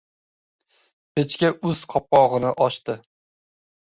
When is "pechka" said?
1.19-1.51